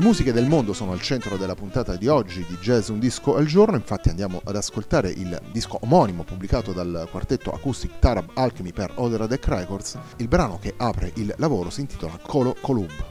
Le 0.00 0.06
musiche 0.06 0.32
del 0.32 0.46
mondo 0.48 0.72
sono 0.72 0.92
al 0.92 1.02
centro 1.02 1.36
della 1.36 1.54
puntata 1.54 1.94
di 1.94 2.08
oggi 2.08 2.42
di 2.48 2.56
Jazz 2.56 2.88
Un 2.88 2.98
Disco 2.98 3.36
al 3.36 3.44
Giorno, 3.44 3.76
infatti 3.76 4.08
andiamo 4.08 4.40
ad 4.42 4.56
ascoltare 4.56 5.10
il 5.10 5.38
disco 5.52 5.76
omonimo 5.82 6.22
pubblicato 6.24 6.72
dal 6.72 7.06
quartetto 7.10 7.50
acoustic 7.50 7.98
Tarab 7.98 8.30
Alchemy 8.32 8.72
per 8.72 8.92
Odera 8.94 9.26
Deck 9.26 9.46
Records. 9.48 9.98
Il 10.16 10.28
brano 10.28 10.58
che 10.58 10.72
apre 10.74 11.12
il 11.16 11.34
lavoro 11.36 11.68
si 11.68 11.82
intitola 11.82 12.18
Colo 12.22 12.56
Columba. 12.62 13.09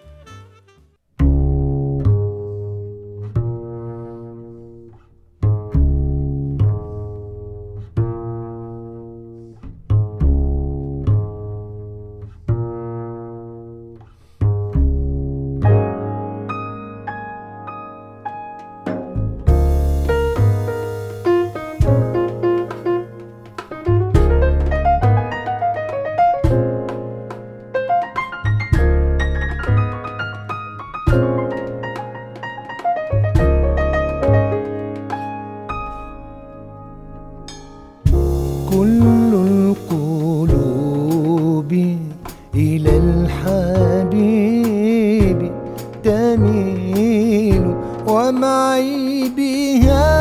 ومعي 48.09 49.29
بها 49.37 50.18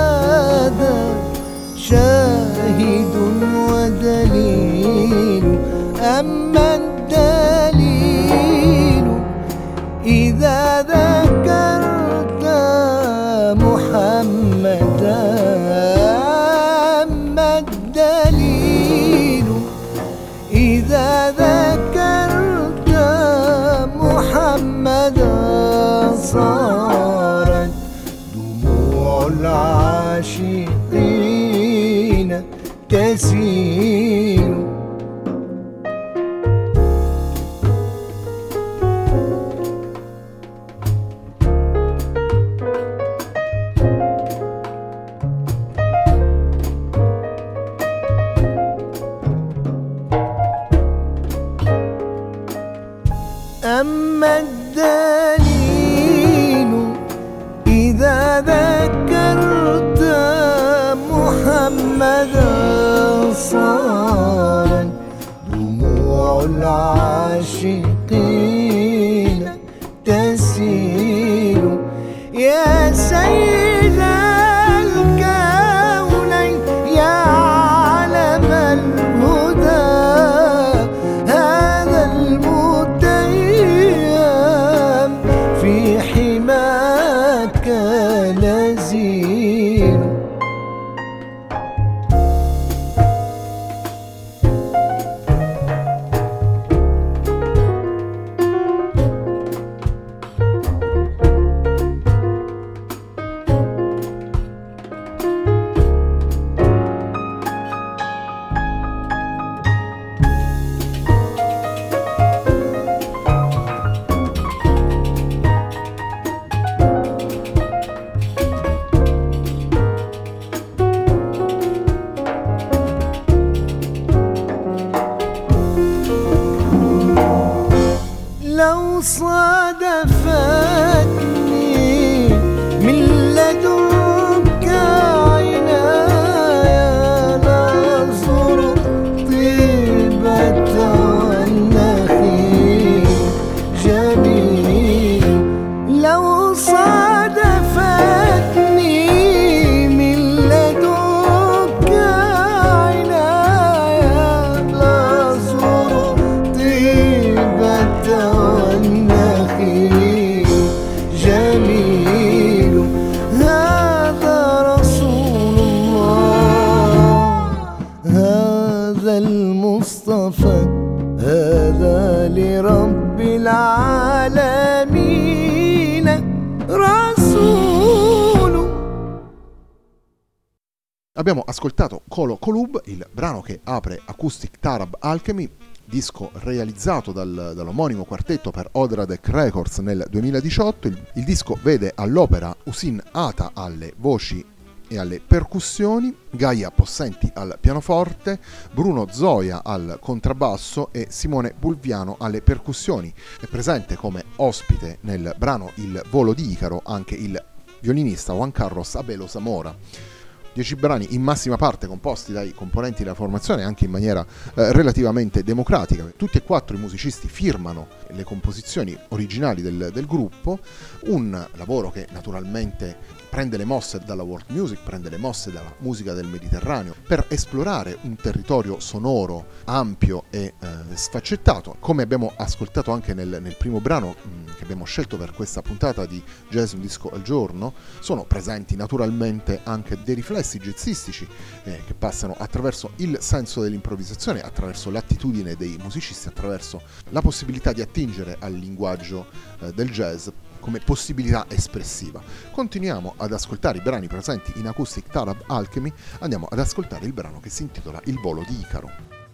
ascoltato 181.68 182.02
Colo 182.08 182.38
Colub, 182.38 182.80
il 182.86 183.06
brano 183.12 183.42
che 183.42 183.60
apre 183.64 184.00
Acoustic 184.02 184.58
Tarab 184.58 184.96
Alchemy, 185.00 185.48
disco 185.84 186.30
realizzato 186.34 187.12
dal, 187.12 187.52
dall'omonimo 187.54 188.04
quartetto 188.04 188.50
per 188.50 188.70
Odradek 188.72 189.28
Records 189.28 189.78
nel 189.78 190.06
2018. 190.08 190.88
Il, 190.88 191.06
il 191.16 191.24
disco 191.24 191.58
vede 191.62 191.92
all'opera 191.94 192.56
Usin 192.64 193.02
Ata 193.12 193.50
alle 193.52 193.92
voci 193.98 194.42
e 194.90 194.98
alle 194.98 195.20
percussioni, 195.20 196.16
Gaia 196.30 196.70
Possenti 196.70 197.30
al 197.34 197.58
pianoforte, 197.60 198.40
Bruno 198.72 199.06
Zoia 199.10 199.62
al 199.62 199.98
contrabbasso 200.00 200.88
e 200.90 201.08
Simone 201.10 201.52
Bulviano 201.58 202.16
alle 202.18 202.40
percussioni. 202.40 203.12
È 203.38 203.44
presente 203.44 203.94
come 203.94 204.24
ospite 204.36 204.98
nel 205.02 205.34
brano 205.36 205.72
Il 205.74 206.02
volo 206.08 206.32
di 206.32 206.50
Icaro 206.50 206.80
anche 206.82 207.14
il 207.14 207.38
violinista 207.80 208.32
Juan 208.32 208.52
Carlos 208.52 208.94
Abelo 208.94 209.26
Zamora. 209.26 210.16
Dieci 210.58 210.74
brani 210.74 211.14
in 211.14 211.22
massima 211.22 211.54
parte 211.54 211.86
composti 211.86 212.32
dai 212.32 212.52
componenti 212.52 213.04
della 213.04 213.14
formazione 213.14 213.62
anche 213.62 213.84
in 213.84 213.92
maniera 213.92 214.26
eh, 214.56 214.72
relativamente 214.72 215.44
democratica. 215.44 216.12
Tutti 216.16 216.38
e 216.38 216.42
quattro 216.42 216.76
i 216.76 216.80
musicisti 216.80 217.28
firmano 217.28 217.86
le 218.08 218.24
composizioni 218.24 218.98
originali 219.10 219.62
del, 219.62 219.90
del 219.92 220.06
gruppo, 220.06 220.58
un 221.04 221.46
lavoro 221.54 221.92
che 221.92 222.08
naturalmente 222.10 222.96
prende 223.28 223.56
le 223.56 223.64
mosse 223.64 224.00
dalla 224.04 224.22
world 224.22 224.46
music, 224.48 224.82
prende 224.82 225.10
le 225.10 225.18
mosse 225.18 225.52
dalla 225.52 225.74
musica 225.78 226.12
del 226.12 226.26
Mediterraneo 226.26 226.94
per 227.06 227.26
esplorare 227.28 227.98
un 228.02 228.16
territorio 228.16 228.80
sonoro 228.80 229.46
ampio 229.64 230.24
e 230.30 230.54
eh, 230.58 230.68
sfaccettato, 230.94 231.76
come 231.78 232.02
abbiamo 232.02 232.32
ascoltato 232.36 232.92
anche 232.92 233.14
nel, 233.14 233.38
nel 233.40 233.56
primo 233.56 233.80
brano 233.80 234.14
mm, 234.26 234.46
che 234.56 234.64
abbiamo 234.64 234.84
scelto 234.84 235.16
per 235.16 235.32
questa 235.32 235.62
puntata 235.62 236.06
di 236.06 236.22
Jazz 236.48 236.72
Un 236.72 236.80
Disco 236.80 237.10
al 237.10 237.22
Giorno, 237.22 237.74
sono 238.00 238.24
presenti 238.24 238.76
naturalmente 238.76 239.60
anche 239.64 239.98
dei 240.02 240.14
riflessi 240.14 240.58
jazzistici 240.58 241.26
eh, 241.64 241.82
che 241.86 241.94
passano 241.94 242.34
attraverso 242.38 242.92
il 242.96 243.18
senso 243.20 243.60
dell'improvvisazione, 243.60 244.40
attraverso 244.40 244.90
l'attitudine 244.90 245.54
dei 245.54 245.76
musicisti, 245.80 246.28
attraverso 246.28 246.82
la 247.10 247.20
possibilità 247.20 247.72
di 247.72 247.80
attingere 247.80 248.36
al 248.38 248.54
linguaggio 248.54 249.26
eh, 249.60 249.72
del 249.72 249.90
jazz 249.90 250.28
come 250.58 250.80
possibilità 250.80 251.46
espressiva. 251.48 252.22
Continuiamo 252.50 253.14
ad 253.16 253.32
ascoltare 253.32 253.78
i 253.78 253.82
brani 253.82 254.06
presenti 254.06 254.52
in 254.56 254.66
Acoustic 254.66 255.08
Tarab 255.08 255.44
Alchemy, 255.46 255.92
andiamo 256.20 256.46
ad 256.50 256.58
ascoltare 256.58 257.06
il 257.06 257.12
brano 257.12 257.40
che 257.40 257.50
si 257.50 257.62
intitola 257.62 258.00
Il 258.04 258.18
volo 258.20 258.44
di 258.46 258.58
Icaro. 258.60 259.27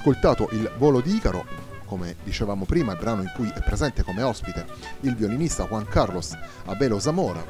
Ascoltato 0.00 0.48
il 0.52 0.72
volo 0.78 1.02
di 1.02 1.14
Icaro, 1.14 1.44
come 1.84 2.16
dicevamo 2.24 2.64
prima, 2.64 2.96
brano 2.96 3.20
in 3.20 3.30
cui 3.36 3.52
è 3.54 3.60
presente 3.60 4.02
come 4.02 4.22
ospite 4.22 4.64
il 5.00 5.14
violinista 5.14 5.66
Juan 5.66 5.84
Carlos 5.84 6.34
Abelo 6.64 6.98
Zamora. 6.98 7.44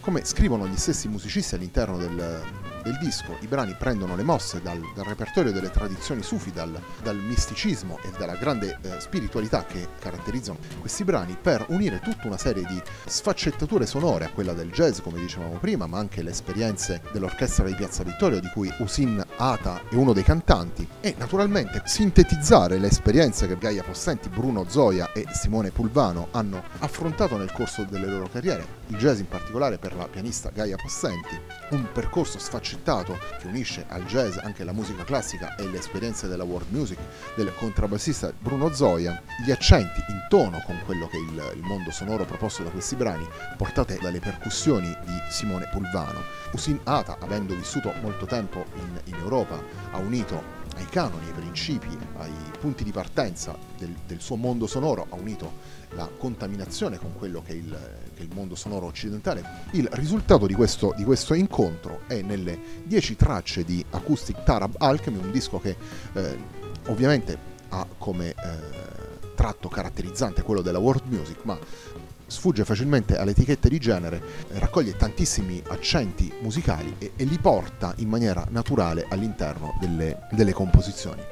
Come 0.00 0.24
scrivono 0.24 0.66
gli 0.66 0.76
stessi 0.76 1.06
musicisti 1.06 1.54
all'interno 1.54 1.96
del, 1.96 2.42
del 2.88 2.98
disco. 2.98 3.36
I 3.40 3.46
brani 3.46 3.74
prendono 3.74 4.16
le 4.16 4.22
mosse 4.22 4.62
dal, 4.62 4.80
dal 4.94 5.04
repertorio 5.04 5.52
delle 5.52 5.70
tradizioni 5.70 6.22
sufi, 6.22 6.50
dal, 6.50 6.80
dal 7.02 7.16
misticismo 7.16 7.98
e 8.02 8.10
dalla 8.16 8.34
grande 8.36 8.78
eh, 8.80 8.98
spiritualità 8.98 9.64
che 9.66 9.88
caratterizzano 9.98 10.58
questi 10.80 11.04
brani 11.04 11.36
per 11.40 11.66
unire 11.68 12.00
tutta 12.00 12.26
una 12.26 12.38
serie 12.38 12.64
di 12.64 12.80
sfaccettature 13.04 13.84
sonore 13.84 14.24
a 14.24 14.30
quella 14.30 14.54
del 14.54 14.70
jazz, 14.70 15.00
come 15.00 15.20
dicevamo 15.20 15.58
prima, 15.58 15.86
ma 15.86 15.98
anche 15.98 16.22
le 16.22 16.30
esperienze 16.30 17.02
dell'orchestra 17.12 17.66
di 17.66 17.74
Piazza 17.74 18.02
Vittorio, 18.02 18.40
di 18.40 18.48
cui 18.48 18.72
Usin 18.78 19.22
Ata 19.36 19.82
è 19.90 19.94
uno 19.94 20.14
dei 20.14 20.22
cantanti, 20.22 20.88
e 21.00 21.14
naturalmente 21.18 21.82
sintetizzare 21.84 22.78
le 22.78 22.86
esperienze 22.86 23.46
che 23.46 23.58
Gaia 23.58 23.82
Possenti, 23.82 24.30
Bruno 24.30 24.64
Zoia 24.68 25.12
e 25.12 25.26
Simone 25.30 25.70
Pulvano 25.70 26.28
hanno 26.30 26.62
affrontato 26.78 27.36
nel 27.36 27.52
corso 27.52 27.84
delle 27.84 28.06
loro 28.06 28.28
carriere, 28.28 28.76
il 28.86 28.96
jazz 28.96 29.18
in 29.18 29.28
particolare 29.28 29.76
per 29.76 29.94
la 29.94 30.08
pianista 30.08 30.50
Gaia 30.50 30.76
Possenti, 30.76 31.38
un 31.70 31.86
percorso 31.92 32.38
sfaccettato 32.38 32.77
accettato 32.78 33.18
che 33.38 33.46
unisce 33.48 33.84
al 33.88 34.04
jazz 34.04 34.36
anche 34.38 34.62
la 34.64 34.72
musica 34.72 35.04
classica 35.04 35.56
e 35.56 35.66
le 35.66 35.78
esperienze 35.78 36.28
della 36.28 36.44
world 36.44 36.70
music 36.70 36.98
del 37.34 37.52
contrabbassista 37.54 38.32
Bruno 38.38 38.72
Zoia, 38.72 39.20
gli 39.44 39.50
accenti 39.50 40.00
in 40.08 40.26
tono 40.28 40.62
con 40.64 40.80
quello 40.84 41.08
che 41.08 41.16
è 41.16 41.20
il, 41.20 41.56
il 41.56 41.62
mondo 41.62 41.90
sonoro 41.90 42.24
proposto 42.24 42.62
da 42.62 42.70
questi 42.70 42.94
brani, 42.94 43.26
portate 43.56 43.98
dalle 44.00 44.20
percussioni 44.20 44.96
di 45.04 45.16
Simone 45.30 45.68
Pulvano. 45.70 46.22
Usin 46.52 46.78
Ata, 46.84 47.18
avendo 47.20 47.54
vissuto 47.54 47.92
molto 48.00 48.26
tempo 48.26 48.64
in, 48.76 49.00
in 49.04 49.14
Europa, 49.16 49.60
ha 49.90 49.98
unito 49.98 50.57
ai 50.78 50.86
canoni, 50.86 51.26
ai 51.26 51.32
principi, 51.32 51.88
ai 52.18 52.32
punti 52.58 52.84
di 52.84 52.92
partenza 52.92 53.56
del, 53.76 53.94
del 54.06 54.20
suo 54.20 54.36
mondo 54.36 54.66
sonoro, 54.66 55.06
ha 55.08 55.16
unito 55.16 55.76
la 55.90 56.08
contaminazione 56.16 56.98
con 56.98 57.14
quello 57.14 57.42
che 57.42 57.52
è 57.52 57.56
il, 57.56 58.00
che 58.14 58.20
è 58.20 58.24
il 58.24 58.30
mondo 58.32 58.54
sonoro 58.54 58.86
occidentale. 58.86 59.44
Il 59.72 59.88
risultato 59.92 60.46
di 60.46 60.54
questo, 60.54 60.94
di 60.96 61.04
questo, 61.04 61.34
incontro 61.34 62.00
è 62.06 62.22
nelle 62.22 62.58
10 62.84 63.16
tracce 63.16 63.64
di 63.64 63.84
Acoustic 63.90 64.42
Tarab 64.44 64.76
Alchemy, 64.78 65.18
un 65.18 65.30
disco 65.30 65.58
che 65.58 65.76
eh, 66.12 66.38
ovviamente 66.86 67.56
ha 67.70 67.86
come 67.98 68.30
eh, 68.30 68.34
tratto 69.34 69.68
caratterizzante 69.68 70.42
quello 70.42 70.62
della 70.62 70.78
world 70.78 71.02
music, 71.06 71.38
ma 71.42 71.58
sfugge 72.28 72.64
facilmente 72.64 73.16
alle 73.16 73.32
etichette 73.32 73.68
di 73.68 73.78
genere, 73.78 74.22
raccoglie 74.50 74.96
tantissimi 74.96 75.62
accenti 75.66 76.32
musicali 76.40 76.94
e, 76.98 77.12
e 77.16 77.24
li 77.24 77.38
porta 77.38 77.94
in 77.96 78.08
maniera 78.08 78.46
naturale 78.50 79.06
all'interno 79.08 79.76
delle, 79.80 80.26
delle, 80.30 80.52
composizioni. 80.52 81.22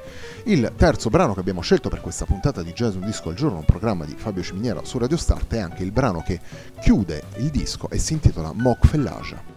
Il 0.45 0.73
terzo 0.75 1.09
brano 1.09 1.33
che 1.33 1.39
abbiamo 1.39 1.61
scelto 1.61 1.89
per 1.89 2.01
questa 2.01 2.25
puntata 2.25 2.63
di 2.63 2.73
Jazz 2.73 2.95
Un 2.95 3.05
Disco 3.05 3.29
al 3.29 3.35
Giorno, 3.35 3.59
un 3.59 3.65
programma 3.65 4.05
di 4.05 4.15
Fabio 4.17 4.43
Ciminiera 4.43 4.83
su 4.83 4.97
Radio 4.97 5.17
Start, 5.17 5.53
è 5.53 5.59
anche 5.59 5.83
il 5.83 5.91
brano 5.91 6.21
che 6.21 6.39
chiude 6.81 7.23
il 7.37 7.49
disco 7.49 7.89
e 7.89 7.97
si 7.97 8.13
intitola 8.13 8.51
Mock 8.53 8.87
Fellage. 8.87 9.55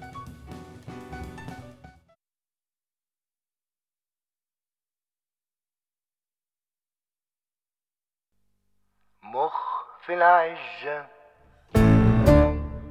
Moch 9.32 9.52
Fellage. 10.00 11.19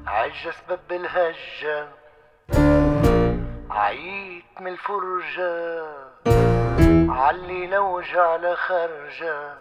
عجة 0.10 0.52
سبب 0.68 0.80
الهجة. 0.92 1.88
عيت 3.70 4.62
من 4.62 4.68
الفرجة. 4.68 5.84
علي 7.12 7.68
لوجع 7.68 8.22
على 8.22 8.56
خرجة. 8.56 9.54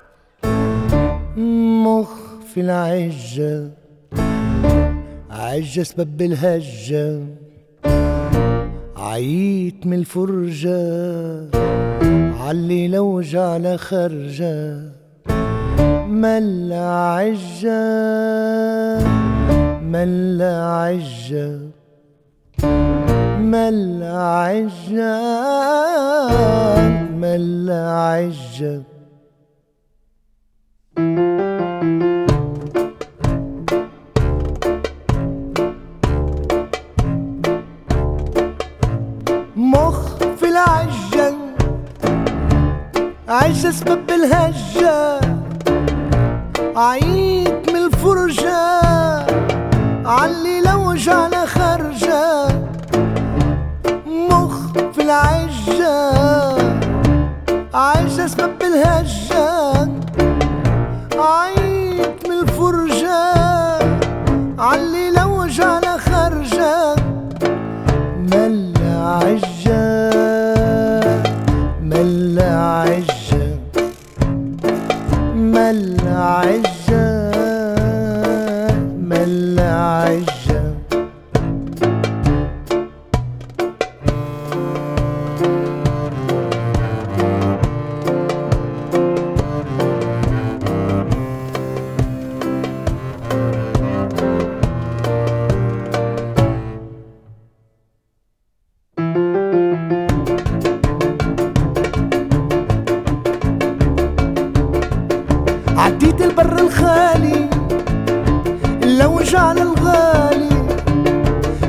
مخ 1.85 2.11
في 2.55 2.61
العجة. 2.61 3.71
عجة 5.31 5.83
سبب 5.83 6.23
الهجة. 6.23 7.21
عيت 8.97 9.87
من 9.87 9.99
الفرجة. 9.99 10.81
علي 12.43 12.89
لوجع 12.89 13.53
على 13.53 13.79
خرجة. 13.79 14.99
عجة. 17.19 17.79
من 19.89 20.39
لا 20.39 20.65
عجة 20.65 21.59
من 23.41 23.99
لا 24.01 24.17
عجة 24.23 25.21
من 27.23 27.41
لا 27.67 27.83
عجة 27.91 28.83
مخ 39.57 40.17
في 40.37 40.49
العجة 40.49 41.35
عجة 43.29 43.71
سبب 43.71 44.11
الهجة 44.11 44.88
علي 50.19 50.61
لو 50.61 50.95
جعل 50.95 51.49
خرجة 51.49 52.49
مخ 54.07 54.73
في 54.93 55.03
العجة. 55.03 56.13
عجة 57.75 58.27
سبب 58.27 58.63
الهجة. 58.63 59.28
ارجع 109.29 109.53
للغالي 109.53 110.49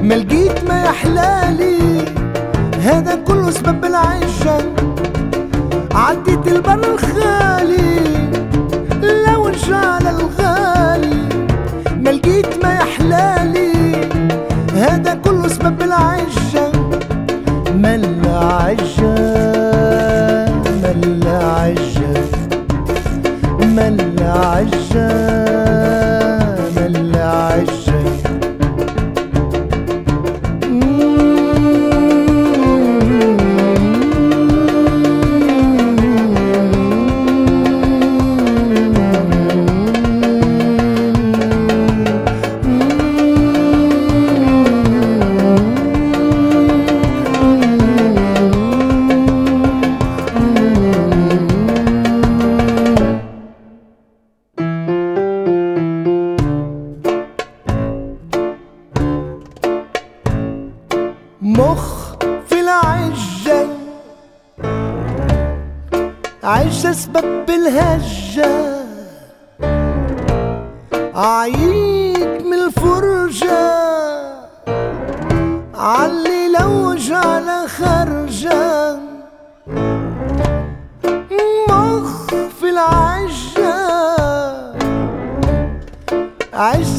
ما 0.04 0.14
لقيت 0.14 0.64
ما 0.70 0.84
يحلالي. 0.84 2.06
هذا 2.82 3.16
كله 3.16 3.52
سبب 3.52 3.86
العشق 3.86 4.66
عديت 5.92 6.48
البر 6.48 6.94
الخالي. 6.94 8.00
لو 9.28 9.48
رجع 9.48 10.00
للغالي 10.00 11.20
ما 11.96 12.10
لقيت 12.10 12.64
ما 12.64 12.74
يحلالي. 12.74 13.96
هذا 14.76 15.14
كله 15.14 15.48
سبب 15.48 15.82
العشق 15.82 16.76
ما 17.76 17.96
العشق 17.96 19.39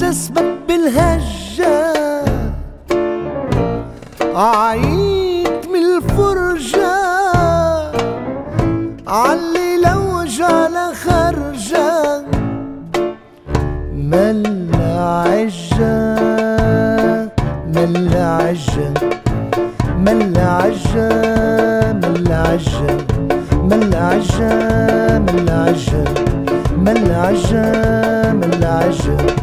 اسباب 0.03 0.59
بالهجة. 0.69 1.93
عيد 4.35 5.49
من 5.73 5.85
الفرجة. 5.97 6.93
علي 9.09 9.77
لو 9.85 10.25
جعل 10.25 10.95
خرجة. 10.95 12.25
مل 13.95 14.71
عجة. 14.75 16.17
مل 17.75 18.09
عجة. 18.17 18.95
مل 19.99 20.39
عجة. 20.39 21.93
مل 21.93 22.33
عجة. 22.33 22.93
مل 23.63 23.95
عجة. 23.95 25.19
مل 25.19 25.51
عجة. 25.51 26.05
مل 26.77 27.13
عجة. 27.13 28.33
مل 28.33 28.65
عجة. 28.65 29.40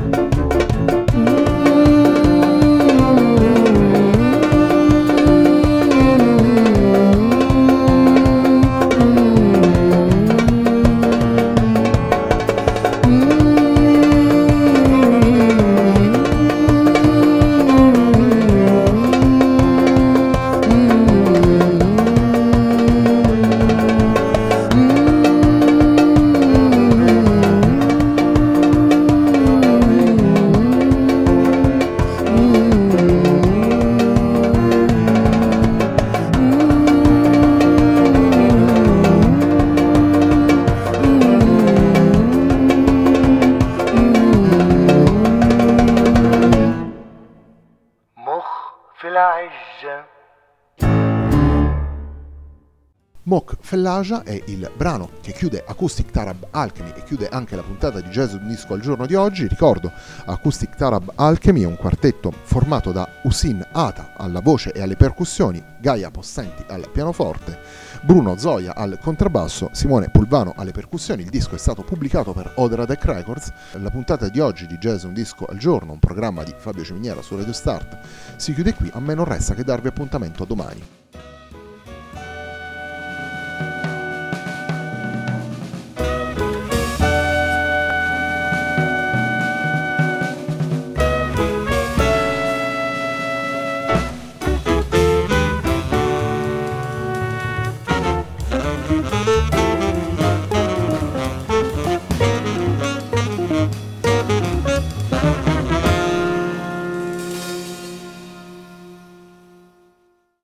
Fellagia 53.67 54.23
è 54.23 54.41
il 54.45 54.71
brano 54.77 55.09
che 55.19 55.33
chiude 55.33 55.61
Acoustic 55.67 56.09
Tarab 56.09 56.47
Alchemy 56.51 56.93
e 56.95 57.03
chiude 57.03 57.27
anche 57.27 57.57
la 57.57 57.63
puntata 57.63 57.99
di 57.99 58.07
Jazz 58.07 58.31
Un 58.31 58.47
Disco 58.47 58.73
al 58.73 58.79
giorno 58.79 59.05
di 59.05 59.13
oggi. 59.13 59.45
Ricordo, 59.45 59.91
Acoustic 60.23 60.73
Tarab 60.73 61.11
Alchemy 61.15 61.63
è 61.63 61.65
un 61.65 61.75
quartetto 61.75 62.31
formato 62.43 62.93
da 62.93 63.05
Usin 63.23 63.61
Ata 63.73 64.13
alla 64.15 64.39
voce 64.39 64.71
e 64.71 64.81
alle 64.81 64.95
percussioni, 64.95 65.61
Gaia 65.81 66.09
Possenti 66.09 66.63
al 66.69 66.89
pianoforte, 66.89 67.59
Bruno 68.03 68.37
Zoia 68.37 68.73
al 68.73 68.99
contrabbasso, 69.01 69.67
Simone 69.73 70.11
Pulvano 70.11 70.53
alle 70.55 70.71
percussioni. 70.71 71.23
Il 71.23 71.29
disco 71.29 71.55
è 71.55 71.59
stato 71.59 71.83
pubblicato 71.83 72.31
per 72.31 72.49
Odradec 72.55 73.03
Records. 73.03 73.51
La 73.73 73.89
puntata 73.89 74.29
di 74.29 74.39
oggi 74.39 74.65
di 74.65 74.77
Jazz 74.77 75.03
Un 75.03 75.11
Disco 75.11 75.43
al 75.43 75.57
giorno, 75.57 75.91
un 75.91 75.99
programma 75.99 76.43
di 76.43 76.53
Fabio 76.57 76.85
Ciminiera 76.85 77.21
su 77.21 77.35
Radio 77.35 77.51
Start, 77.51 77.97
si 78.37 78.53
chiude 78.53 78.73
qui. 78.73 78.89
A 78.93 79.01
me 79.01 79.13
non 79.13 79.25
resta 79.25 79.53
che 79.55 79.65
darvi 79.65 79.89
appuntamento 79.89 80.43
a 80.43 80.45
domani. 80.45 80.83